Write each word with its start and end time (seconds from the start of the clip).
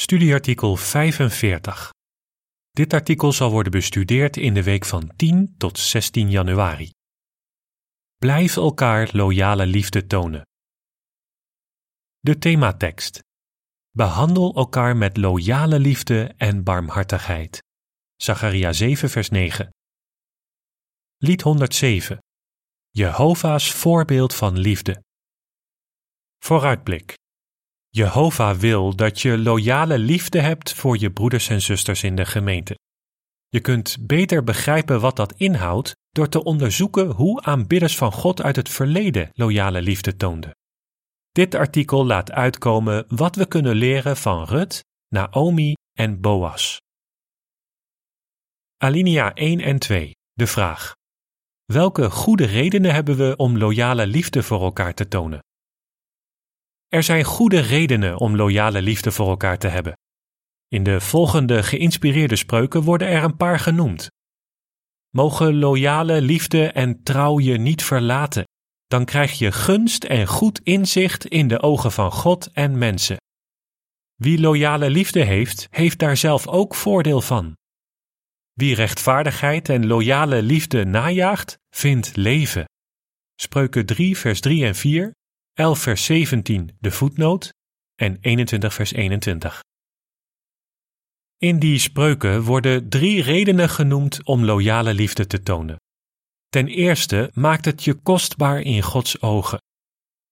Studieartikel 0.00 0.76
45. 0.76 1.92
Dit 2.70 2.92
artikel 2.92 3.32
zal 3.32 3.50
worden 3.50 3.72
bestudeerd 3.72 4.36
in 4.36 4.54
de 4.54 4.62
week 4.62 4.84
van 4.84 5.16
10 5.16 5.54
tot 5.56 5.78
16 5.78 6.30
januari. 6.30 6.90
Blijf 8.16 8.56
elkaar 8.56 9.08
loyale 9.12 9.66
liefde 9.66 10.06
tonen. 10.06 10.42
De 12.18 12.38
thematekst. 12.38 13.20
Behandel 13.90 14.54
elkaar 14.54 14.96
met 14.96 15.16
loyale 15.16 15.78
liefde 15.78 16.34
en 16.36 16.64
barmhartigheid. 16.64 17.62
Zacharia 18.16 18.72
7 18.72 19.10
vers 19.10 19.28
9. 19.28 19.74
Lied 21.16 21.42
107. 21.42 22.18
Jehovah's 22.90 23.72
voorbeeld 23.72 24.34
van 24.34 24.58
liefde. 24.58 25.02
Vooruitblik. 26.38 27.16
Jehovah 27.88 28.56
wil 28.56 28.96
dat 28.96 29.20
je 29.20 29.38
loyale 29.38 29.98
liefde 29.98 30.40
hebt 30.40 30.72
voor 30.72 30.98
je 30.98 31.10
broeders 31.10 31.48
en 31.48 31.62
zusters 31.62 32.02
in 32.02 32.16
de 32.16 32.24
gemeente. 32.24 32.78
Je 33.48 33.60
kunt 33.60 33.96
beter 34.00 34.44
begrijpen 34.44 35.00
wat 35.00 35.16
dat 35.16 35.34
inhoudt 35.36 35.96
door 36.10 36.28
te 36.28 36.44
onderzoeken 36.44 37.06
hoe 37.06 37.42
aanbidders 37.42 37.96
van 37.96 38.12
God 38.12 38.42
uit 38.42 38.56
het 38.56 38.68
verleden 38.68 39.30
loyale 39.32 39.82
liefde 39.82 40.16
toonden. 40.16 40.56
Dit 41.32 41.54
artikel 41.54 42.06
laat 42.06 42.32
uitkomen 42.32 43.04
wat 43.08 43.36
we 43.36 43.46
kunnen 43.46 43.74
leren 43.74 44.16
van 44.16 44.44
Rut, 44.44 44.84
Naomi 45.08 45.74
en 45.98 46.20
Boas. 46.20 46.80
Alinea 48.76 49.34
1 49.34 49.60
en 49.60 49.78
2. 49.78 50.12
De 50.32 50.46
vraag: 50.46 50.94
Welke 51.64 52.10
goede 52.10 52.44
redenen 52.44 52.94
hebben 52.94 53.16
we 53.16 53.36
om 53.36 53.58
loyale 53.58 54.06
liefde 54.06 54.42
voor 54.42 54.62
elkaar 54.62 54.94
te 54.94 55.08
tonen? 55.08 55.38
Er 56.88 57.02
zijn 57.02 57.24
goede 57.24 57.60
redenen 57.60 58.18
om 58.18 58.36
loyale 58.36 58.82
liefde 58.82 59.12
voor 59.12 59.28
elkaar 59.28 59.58
te 59.58 59.68
hebben. 59.68 59.98
In 60.68 60.82
de 60.82 61.00
volgende 61.00 61.62
geïnspireerde 61.62 62.36
spreuken 62.36 62.82
worden 62.82 63.08
er 63.08 63.22
een 63.22 63.36
paar 63.36 63.58
genoemd. 63.58 64.08
Mogen 65.10 65.58
loyale 65.58 66.20
liefde 66.20 66.66
en 66.66 67.02
trouw 67.02 67.38
je 67.38 67.58
niet 67.58 67.82
verlaten, 67.84 68.44
dan 68.86 69.04
krijg 69.04 69.38
je 69.38 69.52
gunst 69.52 70.04
en 70.04 70.26
goed 70.26 70.60
inzicht 70.62 71.26
in 71.26 71.48
de 71.48 71.62
ogen 71.62 71.92
van 71.92 72.12
God 72.12 72.50
en 72.52 72.78
mensen. 72.78 73.16
Wie 74.14 74.40
loyale 74.40 74.90
liefde 74.90 75.24
heeft, 75.24 75.66
heeft 75.70 75.98
daar 75.98 76.16
zelf 76.16 76.46
ook 76.46 76.74
voordeel 76.74 77.20
van. 77.20 77.56
Wie 78.52 78.74
rechtvaardigheid 78.74 79.68
en 79.68 79.86
loyale 79.86 80.42
liefde 80.42 80.84
najaagt, 80.84 81.58
vindt 81.70 82.16
leven. 82.16 82.64
Spreuken 83.34 83.86
3, 83.86 84.18
vers 84.18 84.40
3 84.40 84.64
en 84.64 84.74
4 84.74 85.16
11 85.58 85.78
vers 85.78 86.04
17 86.04 86.76
de 86.80 86.90
voetnoot 86.90 87.52
en 87.94 88.18
21 88.20 88.74
vers 88.74 88.92
21. 88.92 89.62
In 91.38 91.58
die 91.58 91.78
spreuken 91.78 92.42
worden 92.42 92.88
drie 92.88 93.22
redenen 93.22 93.68
genoemd 93.68 94.24
om 94.24 94.44
loyale 94.44 94.94
liefde 94.94 95.26
te 95.26 95.42
tonen. 95.42 95.76
Ten 96.48 96.66
eerste 96.66 97.30
maakt 97.34 97.64
het 97.64 97.84
je 97.84 97.94
kostbaar 97.94 98.60
in 98.60 98.82
Gods 98.82 99.20
ogen. 99.20 99.58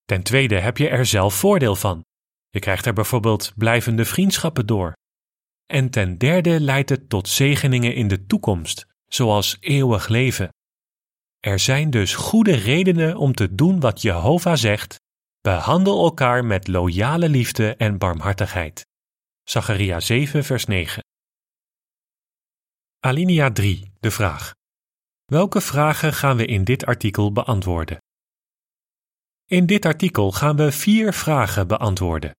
Ten 0.04 0.22
tweede 0.22 0.54
heb 0.54 0.76
je 0.76 0.88
er 0.88 1.06
zelf 1.06 1.34
voordeel 1.34 1.76
van. 1.76 2.04
Je 2.50 2.58
krijgt 2.58 2.86
er 2.86 2.92
bijvoorbeeld 2.92 3.52
blijvende 3.56 4.04
vriendschappen 4.04 4.66
door. 4.66 4.92
En 5.66 5.90
ten 5.90 6.18
derde 6.18 6.60
leidt 6.60 6.88
het 6.88 7.08
tot 7.08 7.28
zegeningen 7.28 7.94
in 7.94 8.08
de 8.08 8.26
toekomst, 8.26 8.86
zoals 9.06 9.56
eeuwig 9.60 10.08
leven. 10.08 10.48
Er 11.40 11.58
zijn 11.58 11.90
dus 11.90 12.14
goede 12.14 12.54
redenen 12.54 13.16
om 13.16 13.34
te 13.34 13.54
doen 13.54 13.80
wat 13.80 14.02
Jehovah 14.02 14.56
zegt 14.56 15.04
Behandel 15.46 16.04
elkaar 16.04 16.44
met 16.44 16.68
loyale 16.68 17.28
liefde 17.28 17.76
en 17.76 17.98
barmhartigheid. 17.98 18.86
Zacharia 19.42 20.00
7, 20.00 20.44
vers 20.44 20.64
9. 20.64 21.04
Alinea 23.00 23.50
3, 23.52 23.92
de 24.00 24.10
vraag. 24.10 24.54
Welke 25.24 25.60
vragen 25.60 26.12
gaan 26.12 26.36
we 26.36 26.46
in 26.46 26.64
dit 26.64 26.86
artikel 26.86 27.32
beantwoorden? 27.32 27.98
In 29.44 29.66
dit 29.66 29.84
artikel 29.84 30.32
gaan 30.32 30.56
we 30.56 30.72
vier 30.72 31.12
vragen 31.12 31.66
beantwoorden. 31.66 32.30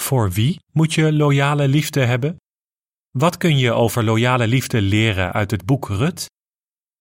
Voor 0.00 0.30
wie 0.30 0.60
moet 0.72 0.94
je 0.94 1.12
loyale 1.12 1.68
liefde 1.68 2.04
hebben? 2.04 2.36
Wat 3.10 3.36
kun 3.36 3.58
je 3.58 3.72
over 3.72 4.04
loyale 4.04 4.46
liefde 4.46 4.82
leren 4.82 5.32
uit 5.32 5.50
het 5.50 5.64
boek 5.64 5.88
Rut? 5.88 6.26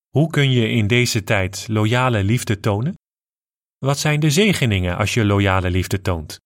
Hoe 0.09 0.29
kun 0.29 0.51
je 0.51 0.69
in 0.69 0.87
deze 0.87 1.23
tijd 1.23 1.67
loyale 1.67 2.23
liefde 2.23 2.59
tonen? 2.59 2.93
Wat 3.83 3.99
zijn 3.99 4.19
de 4.19 4.29
zegeningen 4.29 4.97
als 4.97 5.13
je 5.13 5.25
loyale 5.25 5.69
liefde 5.69 6.01
toont? 6.01 6.37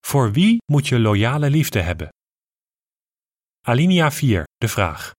Voor 0.00 0.32
wie 0.32 0.58
moet 0.72 0.88
je 0.88 0.98
loyale 0.98 1.50
liefde 1.50 1.80
hebben? 1.80 2.08
Alinea 3.60 4.10
4, 4.10 4.44
de 4.56 4.68
vraag. 4.68 5.12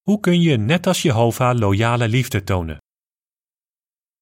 Hoe 0.00 0.20
kun 0.20 0.40
je 0.40 0.56
net 0.56 0.86
als 0.86 1.02
Jehovah 1.02 1.58
loyale 1.58 2.08
liefde 2.08 2.44
tonen? 2.44 2.78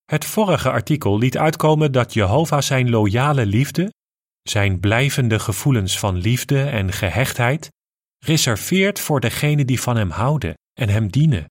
Het 0.05 0.25
vorige 0.25 0.71
artikel 0.71 1.19
liet 1.19 1.37
uitkomen 1.37 1.93
dat 1.93 2.13
Jehovah 2.13 2.61
zijn 2.61 2.91
loyale 2.91 3.47
liefde, 3.47 3.93
zijn 4.43 4.81
blijvende 4.81 5.39
gevoelens 5.39 5.99
van 5.99 6.17
liefde 6.17 6.63
en 6.63 6.93
gehechtheid, 6.93 7.69
reserveert 8.25 9.01
voor 9.01 9.21
degenen 9.21 9.67
die 9.67 9.81
van 9.81 9.97
hem 9.97 10.11
houden 10.11 10.55
en 10.73 10.89
hem 10.89 11.09
dienen. 11.09 11.47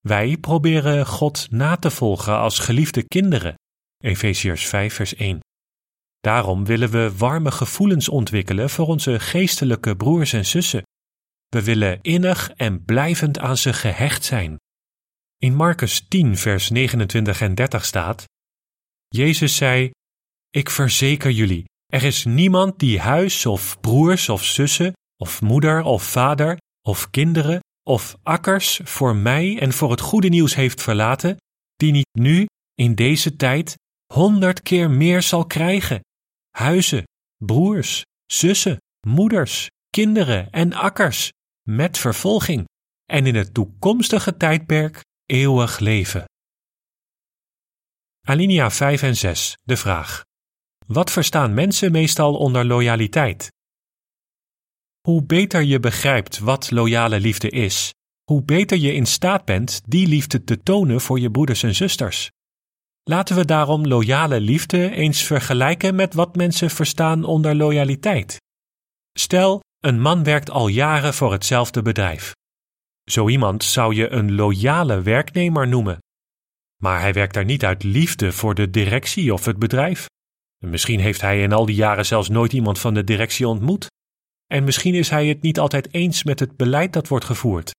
Wij 0.00 0.36
proberen 0.36 1.06
God 1.06 1.50
na 1.50 1.76
te 1.76 1.90
volgen 1.90 2.36
als 2.36 2.58
geliefde 2.58 3.02
kinderen. 3.02 3.54
Efeziërs 4.04 4.66
5 4.66 4.94
vers 4.94 5.14
1. 5.14 5.38
Daarom 6.20 6.64
willen 6.64 6.90
we 6.90 7.16
warme 7.16 7.50
gevoelens 7.50 8.08
ontwikkelen 8.08 8.70
voor 8.70 8.86
onze 8.86 9.20
geestelijke 9.20 9.96
broers 9.96 10.32
en 10.32 10.46
zussen. 10.46 10.82
We 11.48 11.62
willen 11.62 11.98
innig 12.02 12.50
en 12.50 12.84
blijvend 12.84 13.38
aan 13.38 13.56
ze 13.56 13.72
gehecht 13.72 14.24
zijn. 14.24 14.56
In 15.38 15.54
Marcus 15.54 16.08
10 16.08 16.36
vers 16.36 16.70
29 16.70 17.40
en 17.40 17.54
30 17.54 17.84
staat: 17.84 18.24
Jezus 19.08 19.56
zei: 19.56 19.90
Ik 20.50 20.70
verzeker 20.70 21.30
jullie, 21.30 21.64
er 21.86 22.02
is 22.02 22.24
niemand 22.24 22.78
die 22.78 23.00
huis 23.00 23.46
of 23.46 23.80
broers 23.80 24.28
of 24.28 24.44
zussen 24.44 24.92
of 25.16 25.42
moeder 25.42 25.82
of 25.82 26.02
vader 26.02 26.58
of 26.82 27.10
kinderen 27.10 27.60
of 27.82 28.16
akkers 28.22 28.80
voor 28.84 29.16
mij 29.16 29.58
en 29.58 29.72
voor 29.72 29.90
het 29.90 30.00
goede 30.00 30.28
nieuws 30.28 30.54
heeft 30.54 30.82
verlaten, 30.82 31.36
die 31.76 31.92
niet 31.92 32.08
nu, 32.12 32.46
in 32.74 32.94
deze 32.94 33.36
tijd, 33.36 33.74
honderd 34.12 34.62
keer 34.62 34.90
meer 34.90 35.22
zal 35.22 35.46
krijgen. 35.46 36.00
Huizen, 36.50 37.04
broers, 37.44 38.02
zussen, 38.26 38.76
moeders, 39.06 39.68
kinderen 39.90 40.50
en 40.50 40.72
akkers, 40.72 41.30
met 41.68 41.98
vervolging, 41.98 42.64
en 43.04 43.26
in 43.26 43.34
het 43.34 43.54
toekomstige 43.54 44.36
tijdperk 44.36 45.00
eeuwig 45.26 45.78
leven. 45.78 46.24
Alinea 48.26 48.70
5 48.70 49.02
en 49.02 49.16
6, 49.16 49.56
de 49.62 49.76
vraag. 49.76 50.22
Wat 50.86 51.10
verstaan 51.10 51.54
mensen 51.54 51.92
meestal 51.92 52.36
onder 52.36 52.64
loyaliteit? 52.64 53.48
Hoe 55.00 55.24
beter 55.24 55.62
je 55.62 55.80
begrijpt 55.80 56.38
wat 56.38 56.70
loyale 56.70 57.20
liefde 57.20 57.50
is, 57.50 57.94
hoe 58.24 58.42
beter 58.42 58.78
je 58.78 58.94
in 58.94 59.06
staat 59.06 59.44
bent 59.44 59.80
die 59.86 60.06
liefde 60.06 60.44
te 60.44 60.62
tonen 60.62 61.00
voor 61.00 61.20
je 61.20 61.30
broeders 61.30 61.62
en 61.62 61.74
zusters. 61.74 62.30
Laten 63.02 63.36
we 63.36 63.44
daarom 63.44 63.86
loyale 63.86 64.40
liefde 64.40 64.90
eens 64.90 65.22
vergelijken 65.22 65.94
met 65.94 66.14
wat 66.14 66.36
mensen 66.36 66.70
verstaan 66.70 67.24
onder 67.24 67.54
loyaliteit. 67.54 68.40
Stel, 69.12 69.60
een 69.78 70.00
man 70.00 70.24
werkt 70.24 70.50
al 70.50 70.68
jaren 70.68 71.14
voor 71.14 71.32
hetzelfde 71.32 71.82
bedrijf. 71.82 72.32
Zo 73.10 73.28
iemand 73.28 73.64
zou 73.64 73.94
je 73.94 74.10
een 74.10 74.34
loyale 74.34 75.02
werknemer 75.02 75.68
noemen. 75.68 75.98
Maar 76.82 77.00
hij 77.00 77.12
werkt 77.12 77.34
daar 77.34 77.44
niet 77.44 77.64
uit 77.64 77.82
liefde 77.82 78.32
voor 78.32 78.54
de 78.54 78.70
directie 78.70 79.32
of 79.32 79.44
het 79.44 79.58
bedrijf. 79.58 80.06
Misschien 80.64 81.00
heeft 81.00 81.20
hij 81.20 81.42
in 81.42 81.52
al 81.52 81.66
die 81.66 81.74
jaren 81.74 82.06
zelfs 82.06 82.28
nooit 82.28 82.52
iemand 82.52 82.78
van 82.78 82.94
de 82.94 83.04
directie 83.04 83.48
ontmoet. 83.48 83.86
En 84.52 84.64
misschien 84.64 84.94
is 84.94 85.08
hij 85.10 85.26
het 85.26 85.42
niet 85.42 85.58
altijd 85.58 85.94
eens 85.94 86.22
met 86.22 86.40
het 86.40 86.56
beleid 86.56 86.92
dat 86.92 87.08
wordt 87.08 87.24
gevoerd. 87.24 87.74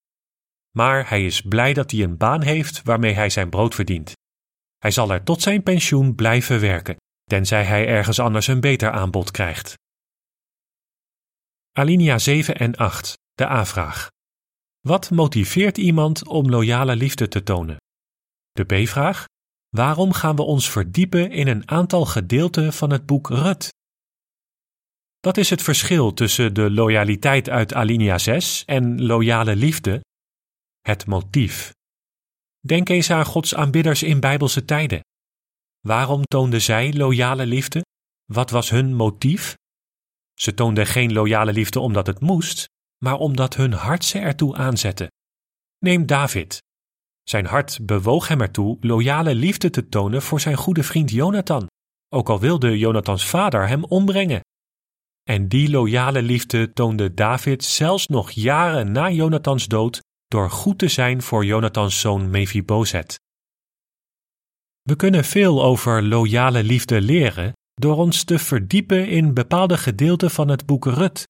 Maar 0.78 1.10
hij 1.10 1.26
is 1.26 1.42
blij 1.42 1.74
dat 1.74 1.92
hij 1.92 2.04
een 2.04 2.18
baan 2.18 2.42
heeft 2.42 2.82
waarmee 2.84 3.14
hij 3.14 3.30
zijn 3.30 3.50
brood 3.50 3.76
verdient. 3.76 4.14
Hij 4.78 4.92
zal 4.92 5.12
er 5.12 5.24
tot 5.24 5.42
zijn 5.42 5.64
pensioen 5.64 6.16
blijven 6.16 6.60
werken, 6.60 6.96
tenzij 7.24 7.64
hij 7.64 7.88
ergens 7.88 8.20
anders 8.20 8.48
een 8.48 8.60
beter 8.60 8.92
aanbod 8.92 9.32
krijgt. 9.32 9.74
Alinea 11.72 12.18
7 12.18 12.56
en 12.58 12.76
8, 12.76 13.18
de 13.34 13.48
A-vraag. 13.48 14.10
Wat 14.80 15.10
motiveert 15.10 15.78
iemand 15.78 16.28
om 16.28 16.50
loyale 16.50 16.96
liefde 16.96 17.28
te 17.28 17.44
tonen? 17.44 17.78
De 18.52 18.64
B-vraag. 18.64 19.26
Waarom 19.70 20.14
gaan 20.14 20.36
we 20.36 20.42
ons 20.42 20.70
verdiepen 20.70 21.32
in 21.32 21.48
een 21.48 21.70
aantal 21.70 22.06
gedeelten 22.06 22.74
van 22.74 22.90
het 22.90 23.06
boek 23.06 23.30
Rut? 23.30 23.70
Wat 25.22 25.38
is 25.38 25.50
het 25.50 25.62
verschil 25.62 26.14
tussen 26.14 26.54
de 26.54 26.72
loyaliteit 26.72 27.50
uit 27.50 27.74
alinea 27.74 28.18
6 28.18 28.64
en 28.66 29.06
loyale 29.06 29.56
liefde? 29.56 30.02
Het 30.80 31.06
motief. 31.06 31.74
Denk 32.60 32.90
eens 32.90 33.12
aan 33.12 33.26
Gods 33.26 33.56
aanbidders 33.56 34.04
in 34.04 34.20
bijbelse 34.20 34.66
tijden. 34.66 35.02
Waarom 35.80 36.24
toonden 36.24 36.62
zij 36.62 36.94
loyale 36.94 37.46
liefde? 37.46 37.86
Wat 38.26 38.50
was 38.50 38.70
hun 38.70 38.94
motief? 38.96 39.56
Ze 40.34 40.54
toonden 40.54 40.86
geen 40.86 41.14
loyale 41.14 41.54
liefde 41.54 41.80
omdat 41.80 42.08
het 42.08 42.20
moest, 42.20 42.66
maar 43.04 43.18
omdat 43.18 43.56
hun 43.56 43.74
hart 43.74 44.06
ze 44.06 44.20
ertoe 44.20 44.56
aanzette. 44.56 45.12
Neem 45.78 46.06
David. 46.06 46.62
Zijn 47.24 47.46
hart 47.46 47.86
bewoog 47.86 48.28
hem 48.28 48.42
ertoe 48.42 48.78
loyale 48.80 49.36
liefde 49.36 49.70
te 49.70 49.90
tonen 49.90 50.22
voor 50.22 50.40
zijn 50.40 50.58
goede 50.58 50.84
vriend 50.84 51.12
Jonathan, 51.12 51.68
ook 52.10 52.30
al 52.30 52.40
wilde 52.40 52.78
Jonathans 52.78 53.28
vader 53.28 53.68
hem 53.68 53.84
ombrengen. 53.84 54.42
En 55.24 55.48
die 55.48 55.70
loyale 55.70 56.22
liefde 56.22 56.74
toonde 56.74 57.14
David 57.14 57.64
zelfs 57.64 58.08
nog 58.08 58.32
jaren 58.32 58.92
na 58.92 59.10
Jonathans 59.10 59.68
dood 59.68 60.00
door 60.28 60.50
goed 60.50 60.80
te 60.80 60.88
zijn 60.88 61.22
voor 61.22 61.46
Jonathans 61.46 62.00
zoon 62.00 62.30
Mephibozet. 62.30 63.20
We 64.82 64.96
kunnen 64.96 65.26
veel 65.26 65.64
over 65.64 66.04
loyale 66.04 66.64
liefde 66.64 67.02
leren 67.02 67.54
door 67.74 67.96
ons 67.96 68.24
te 68.24 68.40
verdiepen 68.40 69.08
in 69.08 69.34
bepaalde 69.34 69.78
gedeelten 69.78 70.32
van 70.32 70.48
het 70.48 70.66
boek 70.66 70.86
Rut. 70.86 71.28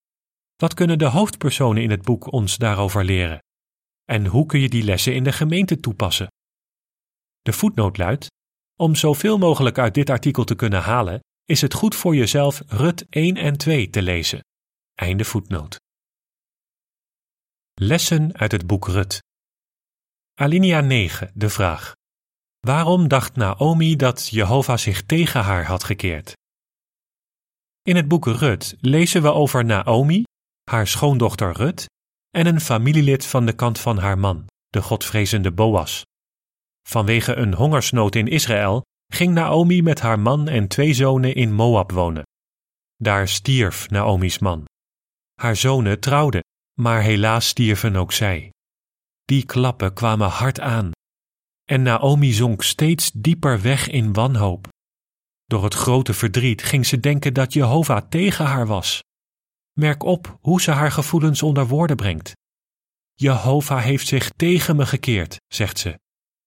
Wat 0.56 0.74
kunnen 0.74 0.98
de 0.98 1.06
hoofdpersonen 1.06 1.84
in 1.84 1.90
het 1.90 2.02
boek 2.02 2.32
ons 2.32 2.58
daarover 2.58 3.06
leren? 3.06 3.40
En 4.06 4.26
hoe 4.26 4.46
kun 4.46 4.60
je 4.60 4.70
die 4.70 4.84
lessen 4.84 5.16
in 5.16 5.24
de 5.24 5.32
gemeente 5.32 5.80
toepassen? 5.80 6.28
De 7.42 7.54
voetnoot 7.54 7.98
luidt: 7.98 8.28
Om 8.76 8.96
zoveel 8.96 9.38
mogelijk 9.38 9.78
uit 9.78 9.94
dit 9.94 10.10
artikel 10.10 10.44
te 10.44 10.56
kunnen 10.56 10.82
halen, 10.82 11.20
is 11.52 11.62
het 11.62 11.74
goed 11.74 11.96
voor 11.96 12.16
jezelf 12.16 12.62
Rut 12.68 13.06
1 13.10 13.38
en 13.38 13.58
2 13.58 13.90
te 13.90 14.02
lezen. 14.02 14.40
Einde 14.96 15.26
voetnoot. 15.26 15.80
Lessen 17.74 18.38
uit 18.38 18.52
het 18.52 18.68
boek 18.68 18.88
Rut. 18.88 19.20
Alinea 20.34 20.82
9, 20.82 21.32
de 21.34 21.50
vraag. 21.50 21.96
Waarom 22.60 23.08
dacht 23.08 23.36
Naomi 23.36 23.96
dat 23.96 24.28
Jehovah 24.28 24.78
zich 24.78 25.04
tegen 25.04 25.42
haar 25.42 25.66
had 25.66 25.84
gekeerd? 25.84 26.34
In 27.84 27.96
het 27.96 28.08
boek 28.08 28.26
Rut 28.26 28.76
lezen 28.80 29.22
we 29.22 29.32
over 29.32 29.66
Naomi, 29.66 30.24
haar 30.64 30.88
schoondochter 30.88 31.54
Rut 31.54 31.86
en 32.30 32.46
een 32.46 32.62
familielid 32.62 33.26
van 33.26 33.46
de 33.46 33.54
kant 33.54 33.80
van 33.80 33.98
haar 33.98 34.18
man, 34.18 34.46
de 34.68 34.82
godvrezende 34.82 35.52
Boas. 35.52 36.04
Vanwege 36.88 37.36
een 37.36 37.54
hongersnood 37.54 38.16
in 38.16 38.28
Israël 38.28 38.82
ging 39.14 39.34
Naomi 39.34 39.82
met 39.82 40.00
haar 40.00 40.20
man 40.20 40.48
en 40.48 40.68
twee 40.68 40.94
zonen 40.94 41.36
in 41.36 41.54
Moab 41.54 41.92
wonen. 41.92 42.24
Daar 42.96 43.28
stierf 43.28 43.90
Naomi's 43.90 44.40
man. 44.40 44.66
Haar 45.34 45.56
zonen 45.56 46.00
trouwden, 46.00 46.42
maar 46.80 47.02
helaas 47.02 47.48
stierven 47.48 47.96
ook 47.96 48.12
zij. 48.12 48.52
Die 49.26 49.46
klappen 49.46 49.94
kwamen 49.94 50.30
hard 50.30 50.60
aan. 50.60 50.92
En 51.64 51.82
Naomi 51.82 52.34
zonk 52.34 52.64
steeds 52.64 53.12
dieper 53.14 53.62
weg 53.62 53.88
in 53.88 54.14
wanhoop. 54.14 54.68
Door 55.46 55.64
het 55.64 55.74
grote 55.74 56.14
verdriet 56.14 56.64
ging 56.64 56.86
ze 56.86 57.00
denken 57.00 57.34
dat 57.34 57.54
Jehovah 57.54 58.10
tegen 58.10 58.46
haar 58.46 58.68
was. 58.68 59.04
Merk 59.72 60.04
op 60.04 60.38
hoe 60.42 60.62
ze 60.62 60.72
haar 60.72 60.92
gevoelens 60.92 61.44
onder 61.44 61.68
woorden 61.68 61.96
brengt. 61.96 62.34
Jehovah 63.14 63.84
heeft 63.84 64.08
zich 64.08 64.30
tegen 64.30 64.76
me 64.76 64.86
gekeerd, 64.86 65.38
zegt 65.48 65.80
ze. 65.80 66.00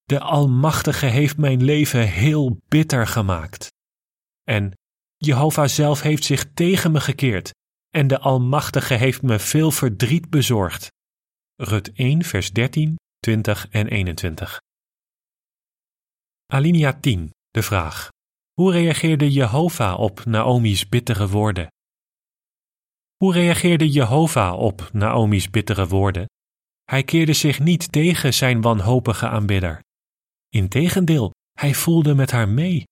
De 0.05 0.19
Almachtige 0.19 1.05
heeft 1.05 1.37
mijn 1.37 1.63
leven 1.63 2.07
heel 2.07 2.59
bitter 2.67 3.07
gemaakt. 3.07 3.71
En 4.43 4.71
Jehovah 5.17 5.67
zelf 5.67 6.01
heeft 6.01 6.23
zich 6.23 6.53
tegen 6.53 6.91
me 6.91 6.99
gekeerd 6.99 7.51
en 7.89 8.07
de 8.07 8.19
Almachtige 8.19 8.93
heeft 8.93 9.21
me 9.21 9.39
veel 9.39 9.71
verdriet 9.71 10.29
bezorgd. 10.29 10.91
Rut 11.55 11.91
1, 11.93 12.23
vers 12.23 12.51
13, 12.51 12.95
20 13.19 13.69
en 13.69 13.87
21. 13.87 14.61
Alinea 16.45 16.99
10, 16.99 17.29
de 17.49 17.63
vraag. 17.63 18.09
Hoe 18.53 18.71
reageerde 18.71 19.31
Jehovah 19.31 19.99
op 19.99 20.25
Naomi's 20.25 20.89
bittere 20.89 21.27
woorden? 21.27 21.67
Hoe 23.15 23.33
reageerde 23.33 23.89
Jehovah 23.89 24.59
op 24.59 24.89
Naomi's 24.93 25.49
bittere 25.49 25.87
woorden? 25.87 26.25
Hij 26.83 27.03
keerde 27.03 27.33
zich 27.33 27.59
niet 27.59 27.91
tegen 27.91 28.33
zijn 28.33 28.61
wanhopige 28.61 29.27
aanbidder. 29.27 29.83
Integendeel, 30.55 31.31
hij 31.59 31.73
voelde 31.73 32.15
met 32.15 32.31
haar 32.31 32.49
mee. 32.49 32.83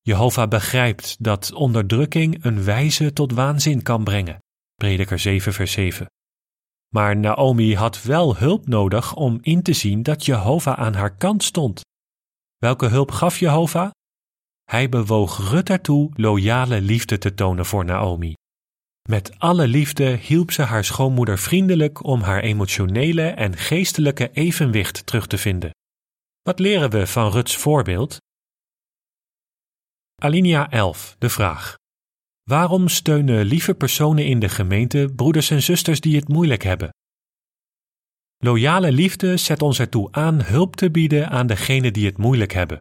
Jehovah 0.00 0.48
begrijpt 0.48 1.16
dat 1.24 1.52
onderdrukking 1.52 2.44
een 2.44 2.64
wijze 2.64 3.12
tot 3.12 3.32
waanzin 3.32 3.82
kan 3.82 4.04
brengen. 4.04 4.38
Prediker 4.74 5.18
7 5.18 5.52
vers 5.52 5.72
7. 5.72 6.06
Maar 6.94 7.16
Naomi 7.16 7.74
had 7.74 8.02
wel 8.02 8.36
hulp 8.36 8.66
nodig 8.66 9.14
om 9.14 9.38
in 9.42 9.62
te 9.62 9.72
zien 9.72 10.02
dat 10.02 10.24
Jehovah 10.24 10.78
aan 10.78 10.94
haar 10.94 11.16
kant 11.16 11.44
stond. 11.44 11.80
Welke 12.56 12.86
hulp 12.86 13.10
gaf 13.10 13.38
Jehovah? 13.38 13.90
Hij 14.64 14.88
bewoog 14.88 15.50
Rut 15.50 15.70
ertoe 15.70 16.10
loyale 16.14 16.80
liefde 16.80 17.18
te 17.18 17.34
tonen 17.34 17.66
voor 17.66 17.84
Naomi. 17.84 18.34
Met 19.08 19.38
alle 19.38 19.66
liefde 19.66 20.04
hielp 20.04 20.50
ze 20.50 20.62
haar 20.62 20.84
schoonmoeder 20.84 21.38
vriendelijk 21.38 22.04
om 22.04 22.20
haar 22.20 22.40
emotionele 22.40 23.28
en 23.28 23.56
geestelijke 23.56 24.30
evenwicht 24.32 25.06
terug 25.06 25.26
te 25.26 25.38
vinden. 25.38 25.70
Wat 26.48 26.58
leren 26.58 26.90
we 26.90 27.06
van 27.06 27.30
Ruts 27.30 27.56
voorbeeld? 27.56 28.16
Alinea 30.22 30.70
11, 30.70 31.16
de 31.18 31.28
vraag. 31.28 31.74
Waarom 32.42 32.88
steunen 32.88 33.44
lieve 33.44 33.74
personen 33.74 34.26
in 34.26 34.38
de 34.38 34.48
gemeente 34.48 35.12
broeders 35.16 35.50
en 35.50 35.62
zusters 35.62 36.00
die 36.00 36.16
het 36.16 36.28
moeilijk 36.28 36.62
hebben? 36.62 36.90
Loyale 38.36 38.92
liefde 38.92 39.36
zet 39.36 39.62
ons 39.62 39.78
ertoe 39.78 40.08
aan 40.12 40.42
hulp 40.42 40.76
te 40.76 40.90
bieden 40.90 41.28
aan 41.28 41.46
degenen 41.46 41.92
die 41.92 42.06
het 42.06 42.18
moeilijk 42.18 42.52
hebben. 42.52 42.78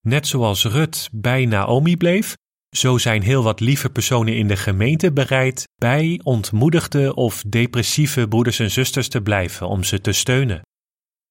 Net 0.00 0.26
zoals 0.26 0.64
Rut 0.64 1.08
bij 1.12 1.44
Naomi 1.44 1.96
bleef, 1.96 2.34
zo 2.76 2.98
zijn 2.98 3.22
heel 3.22 3.42
wat 3.42 3.60
lieve 3.60 3.90
personen 3.90 4.36
in 4.36 4.48
de 4.48 4.56
gemeente 4.56 5.12
bereid 5.12 5.64
bij 5.74 6.20
ontmoedigde 6.22 7.14
of 7.14 7.42
depressieve 7.46 8.28
broeders 8.28 8.58
en 8.58 8.70
zusters 8.70 9.08
te 9.08 9.22
blijven 9.22 9.68
om 9.68 9.84
ze 9.84 10.00
te 10.00 10.12
steunen. 10.12 10.60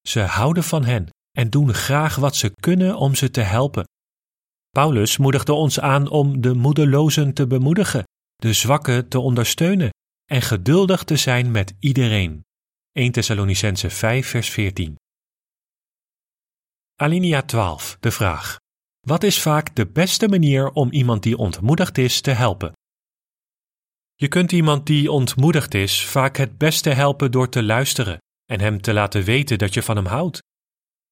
Ze 0.08 0.20
houden 0.20 0.64
van 0.64 0.84
hen 0.84 1.10
en 1.40 1.50
doen 1.50 1.74
graag 1.74 2.16
wat 2.16 2.36
ze 2.36 2.54
kunnen 2.60 2.98
om 2.98 3.16
ze 3.16 3.32
te 3.32 3.42
helpen. 3.42 3.84
Paulus 4.70 5.18
moedigde 5.18 5.54
ons 5.54 5.80
aan 5.80 6.10
om 6.10 6.42
de 6.42 6.54
moedelozen 6.54 7.34
te 7.34 7.48
bemoedigen, 7.48 8.04
de 8.36 8.54
zwakken 8.54 9.08
te 9.08 9.20
ondersteunen 9.20 9.90
en 10.26 10.42
geduldig 10.42 11.04
te 11.04 11.16
zijn 11.16 11.52
met 11.52 11.74
iedereen. 11.80 12.46
1 12.92 13.12
Thessalonicense 13.12 13.90
5 13.90 14.28
vers 14.28 14.50
14 14.50 14.96
Alinea 16.96 17.42
12, 17.42 17.98
de 18.00 18.12
vraag. 18.12 18.58
Wat 19.08 19.24
is 19.24 19.42
vaak 19.42 19.76
de 19.76 19.88
beste 19.88 20.28
manier 20.28 20.70
om 20.70 20.92
iemand 20.92 21.24
die 21.24 21.38
ontmoedigd 21.38 21.98
is 21.98 22.22
te 22.22 22.32
helpen? 22.32 22.72
Je 24.16 24.28
kunt 24.28 24.52
iemand 24.52 24.86
die 24.86 25.12
ontmoedigd 25.12 25.74
is 25.74 26.06
vaak 26.06 26.38
het 26.38 26.58
beste 26.58 26.90
helpen 26.90 27.32
door 27.32 27.50
te 27.50 27.64
luisteren 27.64 28.18
en 28.46 28.60
hem 28.60 28.82
te 28.82 28.94
laten 28.94 29.24
weten 29.24 29.58
dat 29.58 29.74
je 29.74 29.84
van 29.84 29.96
hem 29.96 30.06
houdt. 30.06 30.48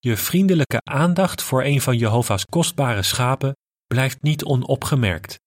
Je 0.07 0.17
vriendelijke 0.17 0.81
aandacht 0.83 1.41
voor 1.41 1.63
een 1.63 1.81
van 1.81 1.97
Jehovah's 1.97 2.45
kostbare 2.45 3.03
schapen 3.03 3.55
blijft 3.87 4.21
niet 4.21 4.43
onopgemerkt. 4.43 5.39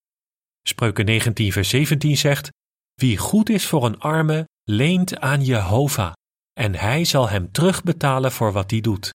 Spreuken 0.62 1.04
19 1.04 1.52
vers 1.52 1.68
17 1.68 2.16
zegt: 2.16 2.48
Wie 2.94 3.18
goed 3.18 3.48
is 3.48 3.66
voor 3.66 3.84
een 3.84 3.98
arme, 3.98 4.48
leent 4.64 5.18
aan 5.18 5.44
Jehovah, 5.44 6.12
en 6.52 6.74
hij 6.74 7.04
zal 7.04 7.28
hem 7.28 7.52
terugbetalen 7.52 8.32
voor 8.32 8.52
wat 8.52 8.70
hij 8.70 8.80
doet. 8.80 9.10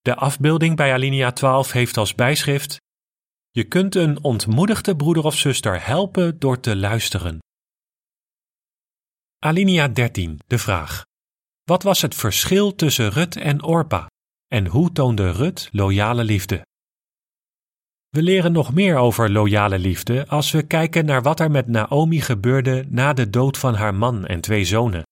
De 0.00 0.14
afbeelding 0.14 0.76
bij 0.76 0.92
alinea 0.92 1.32
12 1.32 1.72
heeft 1.72 1.96
als 1.96 2.14
bijschrift: 2.14 2.76
Je 3.50 3.64
kunt 3.64 3.94
een 3.94 4.22
ontmoedigde 4.22 4.96
broeder 4.96 5.24
of 5.24 5.36
zuster 5.36 5.86
helpen 5.86 6.38
door 6.38 6.60
te 6.60 6.76
luisteren. 6.76 7.38
Alinea 9.38 9.88
13, 9.88 10.38
de 10.46 10.58
vraag. 10.58 11.08
Wat 11.70 11.82
was 11.82 12.02
het 12.02 12.14
verschil 12.14 12.74
tussen 12.74 13.10
Rut 13.10 13.36
en 13.36 13.62
Orpa? 13.62 14.06
En 14.46 14.66
hoe 14.66 14.92
toonde 14.92 15.30
Rut 15.30 15.68
loyale 15.72 16.24
liefde? 16.24 16.66
We 18.08 18.22
leren 18.22 18.52
nog 18.52 18.74
meer 18.74 18.96
over 18.96 19.30
loyale 19.30 19.78
liefde 19.78 20.26
als 20.28 20.50
we 20.50 20.62
kijken 20.62 21.04
naar 21.04 21.22
wat 21.22 21.40
er 21.40 21.50
met 21.50 21.66
Naomi 21.66 22.20
gebeurde 22.20 22.86
na 22.88 23.12
de 23.12 23.30
dood 23.30 23.58
van 23.58 23.74
haar 23.74 23.94
man 23.94 24.26
en 24.26 24.40
twee 24.40 24.64
zonen. 24.64 25.02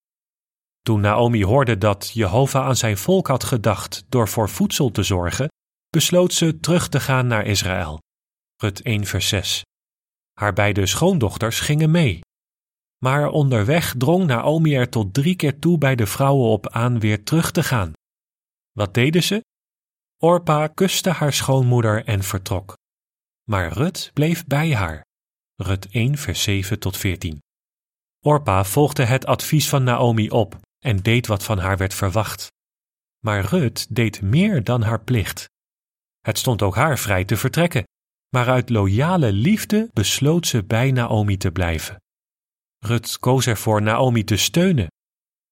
Toen 0.80 1.00
Naomi 1.00 1.44
hoorde 1.44 1.78
dat 1.78 2.10
Jehovah 2.14 2.66
aan 2.66 2.76
zijn 2.76 2.96
volk 2.96 3.26
had 3.26 3.44
gedacht 3.44 4.04
door 4.08 4.28
voor 4.28 4.48
voedsel 4.48 4.90
te 4.90 5.02
zorgen, 5.02 5.48
besloot 5.88 6.32
ze 6.32 6.60
terug 6.60 6.88
te 6.88 7.00
gaan 7.00 7.26
naar 7.26 7.46
Israël. 7.46 7.98
Rut 8.56 8.82
1 8.82 9.04
vers 9.04 9.28
6. 9.28 9.62
Haar 10.32 10.52
beide 10.52 10.86
schoondochters 10.86 11.60
gingen 11.60 11.90
mee. 11.90 12.20
Maar 12.98 13.28
onderweg 13.28 13.94
drong 13.98 14.26
Naomi 14.26 14.74
er 14.74 14.88
tot 14.88 15.14
drie 15.14 15.36
keer 15.36 15.58
toe 15.58 15.78
bij 15.78 15.96
de 15.96 16.06
vrouwen 16.06 16.48
op 16.48 16.68
aan 16.68 16.98
weer 17.00 17.24
terug 17.24 17.50
te 17.50 17.62
gaan. 17.62 17.92
Wat 18.72 18.94
deden 18.94 19.22
ze? 19.22 19.44
Orpa 20.22 20.66
kuste 20.66 21.10
haar 21.10 21.32
schoonmoeder 21.32 22.04
en 22.04 22.22
vertrok. 22.22 22.76
Maar 23.50 23.72
Rut 23.72 24.10
bleef 24.14 24.46
bij 24.46 24.74
haar. 24.74 25.04
Rut 25.54 25.88
1 25.90 26.16
vers 26.18 26.42
7 26.42 26.78
tot 26.78 26.96
14. 26.96 27.38
Orpa 28.20 28.64
volgde 28.64 29.04
het 29.04 29.26
advies 29.26 29.68
van 29.68 29.82
Naomi 29.82 30.30
op 30.30 30.60
en 30.78 30.96
deed 30.96 31.26
wat 31.26 31.44
van 31.44 31.58
haar 31.58 31.76
werd 31.76 31.94
verwacht. 31.94 32.52
Maar 33.24 33.44
Rut 33.44 33.94
deed 33.94 34.22
meer 34.22 34.64
dan 34.64 34.82
haar 34.82 35.00
plicht. 35.00 35.48
Het 36.20 36.38
stond 36.38 36.62
ook 36.62 36.74
haar 36.74 36.98
vrij 36.98 37.24
te 37.24 37.36
vertrekken. 37.36 37.82
maar 38.28 38.48
uit 38.48 38.70
loyale 38.70 39.32
liefde 39.32 39.88
besloot 39.92 40.46
ze 40.46 40.64
bij 40.64 40.90
Naomi 40.90 41.36
te 41.36 41.50
blijven. 41.50 41.96
Rut 42.78 43.18
koos 43.18 43.46
ervoor 43.46 43.82
Naomi 43.82 44.24
te 44.24 44.36
steunen, 44.36 44.88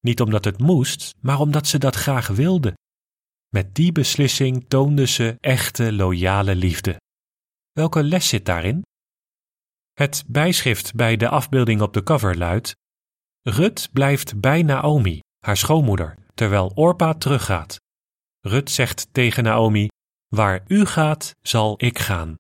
niet 0.01 0.21
omdat 0.21 0.45
het 0.45 0.59
moest, 0.59 1.15
maar 1.21 1.41
omdat 1.41 1.67
ze 1.67 1.79
dat 1.79 1.95
graag 1.95 2.27
wilde. 2.27 2.75
Met 3.49 3.75
die 3.75 3.93
beslissing 3.93 4.65
toonde 4.69 5.07
ze 5.07 5.37
echte 5.41 5.93
loyale 5.93 6.55
liefde. 6.55 7.01
Welke 7.73 8.03
les 8.03 8.29
zit 8.29 8.45
daarin? 8.45 8.83
Het 9.93 10.25
bijschrift 10.27 10.95
bij 10.95 11.17
de 11.17 11.29
afbeelding 11.29 11.81
op 11.81 11.93
de 11.93 12.03
cover 12.03 12.37
luidt: 12.37 12.75
Rut 13.43 13.89
blijft 13.93 14.41
bij 14.41 14.63
Naomi, 14.63 15.21
haar 15.39 15.57
schoonmoeder, 15.57 16.19
terwijl 16.35 16.73
Orpa 16.75 17.15
teruggaat. 17.15 17.77
Rut 18.41 18.71
zegt 18.71 19.09
tegen 19.13 19.45
Naomi: 19.45 19.89
Waar 20.27 20.65
u 20.67 20.85
gaat, 20.85 21.35
zal 21.43 21.75
ik 21.77 21.99
gaan. 21.99 22.35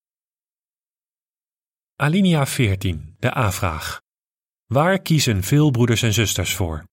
Alinea 1.94 2.46
14, 2.46 3.16
de 3.18 3.36
A-vraag. 3.36 4.04
Waar 4.66 4.98
kiezen 4.98 5.42
veel 5.42 5.70
broeders 5.70 6.02
en 6.02 6.12
zusters 6.12 6.54
voor? 6.54 6.84